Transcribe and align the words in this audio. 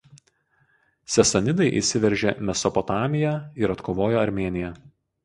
Sasanidai 1.15 1.67
įsiveržė 1.81 2.33
Mesopotamiją 2.47 3.35
ir 3.65 3.75
atkovojo 3.75 4.23
Armėniją. 4.23 4.73